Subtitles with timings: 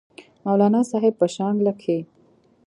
[0.45, 1.97] مولانا صاحب پۀ شانګله کښې